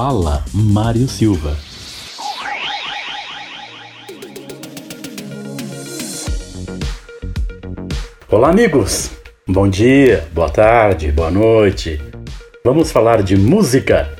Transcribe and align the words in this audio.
Fala 0.00 0.44
Mário 0.54 1.08
Silva. 1.08 1.56
Olá, 8.30 8.50
amigos! 8.50 9.10
Bom 9.44 9.68
dia, 9.68 10.28
boa 10.32 10.50
tarde, 10.50 11.10
boa 11.10 11.32
noite. 11.32 12.00
Vamos 12.64 12.92
falar 12.92 13.24
de 13.24 13.36
música 13.36 14.17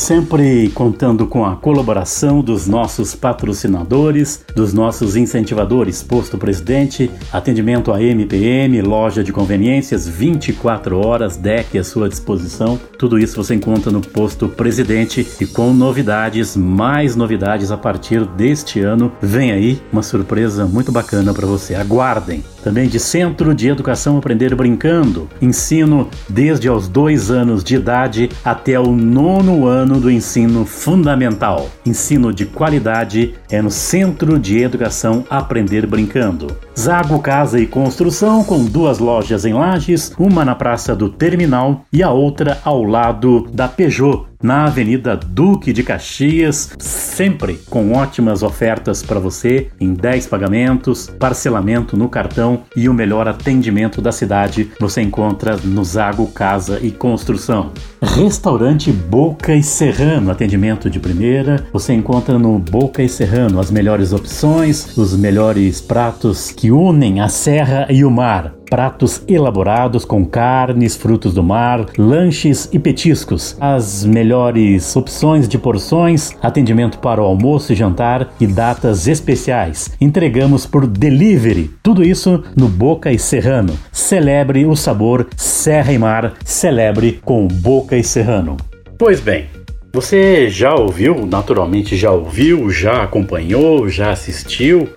sempre 0.00 0.70
contando 0.70 1.26
com 1.26 1.44
a 1.44 1.54
colaboração 1.54 2.40
dos 2.40 2.66
nossos 2.66 3.14
patrocinadores, 3.14 4.42
dos 4.56 4.72
nossos 4.72 5.14
incentivadores, 5.14 6.02
Posto 6.02 6.38
Presidente, 6.38 7.10
atendimento 7.30 7.92
a 7.92 8.02
MPM, 8.02 8.80
loja 8.80 9.22
de 9.22 9.30
conveniências, 9.30 10.08
24 10.08 10.98
horas, 11.06 11.36
deck 11.36 11.78
à 11.78 11.84
sua 11.84 12.08
disposição. 12.08 12.80
Tudo 12.98 13.18
isso 13.18 13.36
você 13.36 13.54
encontra 13.54 13.92
no 13.92 14.00
Posto 14.00 14.48
Presidente 14.48 15.26
e 15.38 15.46
com 15.46 15.74
novidades, 15.74 16.56
mais 16.56 17.14
novidades 17.14 17.70
a 17.70 17.76
partir 17.76 18.24
deste 18.24 18.80
ano. 18.80 19.12
Vem 19.20 19.52
aí 19.52 19.82
uma 19.92 20.02
surpresa 20.02 20.64
muito 20.64 20.90
bacana 20.90 21.34
para 21.34 21.46
você. 21.46 21.74
Aguardem! 21.74 22.42
Também 22.62 22.88
de 22.88 23.00
Centro 23.00 23.54
de 23.54 23.68
Educação 23.68 24.18
Aprender 24.18 24.54
Brincando, 24.54 25.28
ensino 25.40 26.08
desde 26.28 26.68
aos 26.68 26.88
dois 26.88 27.30
anos 27.30 27.64
de 27.64 27.76
idade 27.76 28.28
até 28.44 28.78
o 28.78 28.92
nono 28.92 29.66
ano 29.66 29.98
do 29.98 30.10
ensino 30.10 30.64
fundamental. 30.64 31.68
Ensino 31.84 32.32
de 32.32 32.44
qualidade 32.46 33.34
é 33.50 33.62
no 33.62 33.70
Centro 33.70 34.38
de 34.38 34.58
Educação 34.58 35.24
Aprender 35.30 35.86
Brincando. 35.86 36.56
Zago 36.78 37.18
Casa 37.20 37.58
e 37.58 37.66
Construção, 37.66 38.44
com 38.44 38.64
duas 38.64 38.98
lojas 38.98 39.44
em 39.44 39.52
Lages, 39.52 40.12
uma 40.18 40.44
na 40.44 40.54
Praça 40.54 40.94
do 40.94 41.08
Terminal 41.08 41.84
e 41.92 42.02
a 42.02 42.10
outra 42.10 42.58
ao 42.64 42.82
lado 42.82 43.48
da 43.52 43.68
Peugeot, 43.68 44.29
na 44.42 44.64
Avenida 44.64 45.16
Duque 45.16 45.72
de 45.72 45.82
Caxias, 45.82 46.70
sempre 46.78 47.58
com 47.68 47.92
ótimas 47.92 48.42
ofertas 48.42 49.02
para 49.02 49.20
você 49.20 49.68
em 49.80 49.92
10 49.92 50.26
pagamentos, 50.26 51.08
parcelamento 51.18 51.96
no 51.96 52.08
cartão 52.08 52.62
e 52.76 52.88
o 52.88 52.94
melhor 52.94 53.28
atendimento 53.28 54.00
da 54.00 54.12
cidade 54.12 54.70
você 54.80 55.02
encontra 55.02 55.56
no 55.56 55.84
Zago 55.84 56.26
Casa 56.28 56.78
e 56.82 56.90
Construção. 56.90 57.72
Restaurante 58.02 58.90
Boca 58.90 59.54
e 59.54 59.62
Serrano, 59.62 60.30
atendimento 60.30 60.88
de 60.88 60.98
primeira, 60.98 61.66
você 61.72 61.92
encontra 61.92 62.38
no 62.38 62.58
Boca 62.58 63.02
e 63.02 63.08
Serrano 63.08 63.60
as 63.60 63.70
melhores 63.70 64.12
opções, 64.12 64.96
os 64.96 65.16
melhores 65.16 65.80
pratos 65.80 66.50
que 66.50 66.70
unem 66.70 67.20
a 67.20 67.28
serra 67.28 67.86
e 67.90 68.04
o 68.04 68.10
mar 68.10 68.59
pratos 68.70 69.22
elaborados 69.26 70.04
com 70.04 70.24
carnes, 70.24 70.96
frutos 70.96 71.34
do 71.34 71.42
mar, 71.42 71.86
lanches 71.98 72.68
e 72.72 72.78
petiscos, 72.78 73.56
as 73.60 74.04
melhores 74.04 74.94
opções 74.94 75.48
de 75.48 75.58
porções, 75.58 76.30
atendimento 76.40 77.00
para 77.00 77.20
o 77.20 77.24
almoço 77.24 77.72
e 77.72 77.76
jantar 77.76 78.32
e 78.40 78.46
datas 78.46 79.08
especiais. 79.08 79.90
Entregamos 80.00 80.64
por 80.64 80.86
delivery. 80.86 81.70
Tudo 81.82 82.04
isso 82.04 82.44
no 82.56 82.68
Boca 82.68 83.10
e 83.10 83.18
Serrano. 83.18 83.76
Celebre 83.90 84.64
o 84.64 84.76
sabor 84.76 85.26
Serra 85.36 85.92
e 85.92 85.98
Mar. 85.98 86.34
Celebre 86.44 87.20
com 87.24 87.48
Boca 87.48 87.96
e 87.96 88.04
Serrano. 88.04 88.56
Pois 88.96 89.18
bem, 89.18 89.46
você 89.92 90.48
já 90.48 90.74
ouviu, 90.74 91.26
naturalmente 91.26 91.96
já 91.96 92.12
ouviu, 92.12 92.70
já 92.70 93.02
acompanhou, 93.02 93.88
já 93.88 94.12
assistiu, 94.12 94.88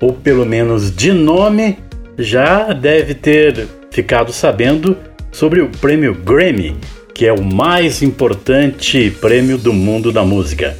ou 0.00 0.12
pelo 0.12 0.44
menos 0.44 0.94
de 0.94 1.12
nome 1.12 1.78
já 2.20 2.72
deve 2.72 3.14
ter 3.14 3.66
ficado 3.90 4.32
sabendo 4.32 4.96
sobre 5.32 5.60
o 5.60 5.68
prêmio 5.68 6.14
Grammy, 6.14 6.76
que 7.14 7.26
é 7.26 7.32
o 7.32 7.42
mais 7.42 8.02
importante 8.02 9.10
prêmio 9.20 9.56
do 9.56 9.72
mundo 9.72 10.12
da 10.12 10.22
música. 10.22 10.76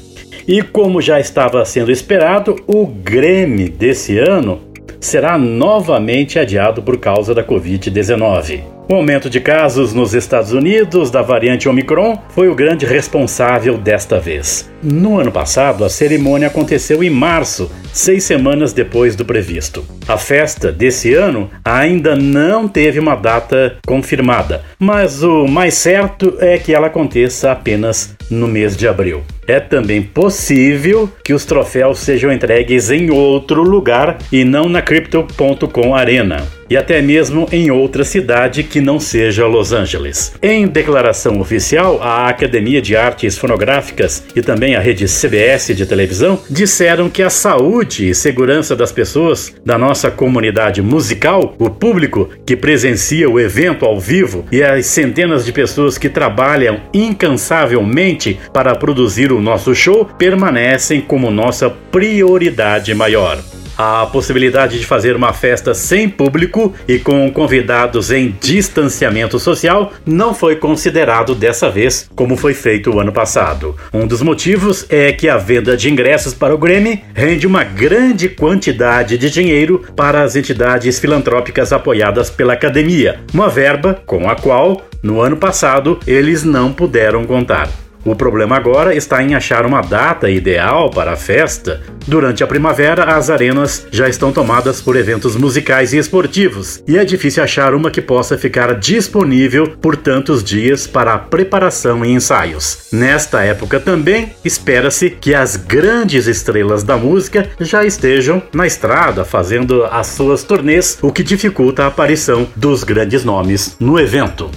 E 0.47 0.63
como 0.63 1.01
já 1.01 1.19
estava 1.19 1.65
sendo 1.65 1.91
esperado, 1.91 2.57
o 2.67 2.87
Grammy 2.87 3.69
desse 3.69 4.19
ano 4.19 4.61
será 5.01 5.39
novamente 5.39 6.39
adiado 6.39 6.83
por 6.83 6.99
causa 6.99 7.35
da 7.35 7.43
Covid-19. 7.43 8.80
O 8.91 8.95
aumento 8.97 9.31
de 9.31 9.39
casos 9.39 9.95
nos 9.95 10.15
Estados 10.15 10.53
Unidos 10.53 11.13
da 11.13 11.23
variante 11.23 11.69
Omicron 11.69 12.19
foi 12.31 12.49
o 12.49 12.57
grande 12.57 12.85
responsável 12.85 13.79
desta 13.79 14.19
vez. 14.19 14.69
No 14.83 15.17
ano 15.17 15.31
passado, 15.31 15.85
a 15.85 15.89
cerimônia 15.89 16.49
aconteceu 16.49 17.01
em 17.05 17.09
março, 17.09 17.71
seis 17.93 18.25
semanas 18.25 18.73
depois 18.73 19.15
do 19.15 19.25
previsto. 19.25 19.85
A 20.09 20.19
festa 20.19 20.73
desse 20.73 21.15
ano 21.15 21.49
ainda 21.65 22.17
não 22.17 22.67
teve 22.67 22.99
uma 22.99 23.15
data 23.15 23.77
confirmada, 23.87 24.65
mas 24.77 25.23
o 25.23 25.47
mais 25.47 25.75
certo 25.75 26.37
é 26.41 26.59
que 26.59 26.75
ela 26.75 26.89
aconteça 26.89 27.53
apenas 27.53 28.17
no 28.29 28.49
mês 28.49 28.77
de 28.77 28.89
abril. 28.89 29.23
É 29.47 29.61
também 29.61 30.03
possível 30.03 31.09
que 31.25 31.33
os 31.33 31.45
troféus 31.45 32.01
sejam 32.01 32.33
entregues 32.33 32.91
em 32.91 33.09
outro 33.09 33.63
lugar 33.63 34.19
e 34.33 34.45
não 34.45 34.69
na 34.69 34.83
Crypto.com 34.83 35.95
Arena 35.95 36.60
e 36.71 36.77
até 36.77 37.03
mesmo 37.03 37.49
em 37.51 37.71
outra 37.71 38.05
cidade 38.05 38.63
que 38.63 38.81
não 38.81 39.01
seja 39.01 39.47
Los 39.47 39.73
Angeles. 39.73 40.33
Em 40.41 40.69
declaração 40.69 41.41
oficial, 41.41 42.01
a 42.01 42.29
Academia 42.29 42.81
de 42.81 42.95
Artes 42.95 43.37
Fonográficas 43.37 44.23
e 44.37 44.41
também 44.41 44.77
a 44.77 44.81
rede 44.81 45.07
CBS 45.07 45.75
de 45.75 45.85
televisão 45.85 46.41
disseram 46.49 47.11
que 47.11 47.23
a 47.23 47.29
saúde 47.29 48.09
e 48.09 48.15
segurança 48.15 48.77
das 48.77 48.93
pessoas 48.93 49.53
da 49.67 49.77
nossa 49.77 50.11
comunidade 50.11 50.81
musical, 50.81 51.57
o 51.59 51.69
público 51.69 52.29
que 52.47 52.57
presencia 52.57 53.29
o 53.29 53.41
evento 53.41 53.85
ao 53.85 53.99
vivo 53.99 54.45
e 54.53 54.63
as 54.63 54.87
centenas 54.87 55.45
de 55.45 55.53
pessoas 55.53 55.99
que 55.99 56.09
trabalham 56.09 56.81
incansavelmente 56.95 58.39
para 58.53 58.77
produzir 58.77 59.33
o 59.33 59.41
nosso 59.41 59.75
show 59.75 60.05
permanecem 60.05 61.01
como 61.01 61.31
nossa 61.31 61.69
prioridade 61.69 62.95
maior. 62.95 63.39
A 63.83 64.05
possibilidade 64.05 64.79
de 64.79 64.85
fazer 64.85 65.17
uma 65.17 65.33
festa 65.33 65.73
sem 65.73 66.07
público 66.07 66.75
e 66.87 66.99
com 66.99 67.33
convidados 67.33 68.11
em 68.11 68.37
distanciamento 68.39 69.39
social 69.39 69.95
não 70.05 70.35
foi 70.35 70.57
considerado 70.57 71.35
dessa 71.35 71.71
vez, 71.71 72.07
como 72.15 72.37
foi 72.37 72.53
feito 72.53 72.91
o 72.91 73.01
ano 73.01 73.11
passado. 73.11 73.75
Um 73.91 74.07
dos 74.07 74.21
motivos 74.21 74.85
é 74.91 75.15
que 75.15 75.31
a 75.31 75.39
venda 75.39 75.79
de 75.79 75.91
ingressos 75.91 76.35
para 76.35 76.55
o 76.55 76.59
Grammy 76.59 77.03
rende 77.15 77.47
uma 77.47 77.65
grande 77.65 78.29
quantidade 78.29 79.17
de 79.17 79.31
dinheiro 79.31 79.83
para 79.97 80.23
as 80.25 80.37
entidades 80.37 80.99
filantrópicas 80.99 81.73
apoiadas 81.73 82.29
pela 82.29 82.53
academia, 82.53 83.21
uma 83.33 83.49
verba 83.49 84.03
com 84.05 84.29
a 84.29 84.37
qual, 84.37 84.83
no 85.03 85.23
ano 85.23 85.39
passado, 85.39 85.99
eles 86.07 86.45
não 86.45 86.71
puderam 86.71 87.25
contar. 87.25 87.71
O 88.03 88.17
problema 88.17 88.57
agora 88.57 88.95
está 88.95 89.23
em 89.23 89.35
achar 89.35 89.67
uma 89.67 89.83
data 89.83 90.31
ideal 90.31 90.89
para 90.91 91.13
a 91.13 91.17
festa. 91.17 91.83
Durante 92.07 92.43
a 92.43 92.47
primavera, 92.47 93.05
as 93.17 93.29
arenas 93.29 93.87
já 93.91 94.09
estão 94.09 94.33
tomadas 94.33 94.81
por 94.81 94.97
eventos 94.97 95.37
musicais 95.37 95.93
e 95.93 95.99
esportivos, 95.99 96.83
e 96.89 96.97
é 96.97 97.05
difícil 97.05 97.43
achar 97.43 97.75
uma 97.75 97.91
que 97.91 98.01
possa 98.01 98.39
ficar 98.39 98.75
disponível 98.75 99.77
por 99.81 99.97
tantos 99.97 100.43
dias 100.43 100.87
para 100.87 101.19
preparação 101.19 102.03
e 102.05 102.11
ensaios. 102.11 102.89
Nesta 102.91 103.43
época 103.43 103.79
também, 103.79 104.33
espera-se 104.43 105.11
que 105.11 105.35
as 105.35 105.57
grandes 105.57 106.27
estrelas 106.27 106.83
da 106.83 106.97
música 106.97 107.51
já 107.61 107.85
estejam 107.85 108.43
na 108.53 108.67
estrada 108.67 109.25
fazendo 109.25 109.85
as 109.85 110.07
suas 110.07 110.43
turnês, 110.43 110.99
o 111.03 111.13
que 111.13 111.23
dificulta 111.23 111.85
a 111.85 111.89
aparição 111.89 112.49
dos 112.57 112.83
grandes 112.83 113.25
nomes 113.25 113.77
no 113.79 114.01
evento. 114.01 114.51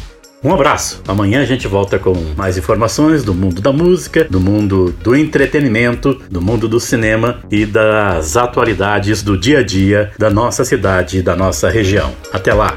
Um 0.43 0.53
abraço. 0.53 1.01
Amanhã 1.07 1.41
a 1.41 1.45
gente 1.45 1.67
volta 1.67 1.97
com 1.97 2.13
mais 2.35 2.57
informações 2.57 3.23
do 3.23 3.33
mundo 3.33 3.61
da 3.61 3.71
música, 3.71 4.25
do 4.25 4.41
mundo 4.41 4.93
do 5.01 5.15
entretenimento, 5.15 6.21
do 6.29 6.41
mundo 6.41 6.67
do 6.67 6.79
cinema 6.79 7.39
e 7.49 7.65
das 7.65 8.35
atualidades 8.35 9.23
do 9.23 9.37
dia 9.37 9.59
a 9.59 9.63
dia 9.63 10.11
da 10.19 10.29
nossa 10.29 10.65
cidade 10.65 11.19
e 11.19 11.21
da 11.21 11.35
nossa 11.35 11.69
região. 11.69 12.11
Até 12.33 12.53
lá. 12.53 12.75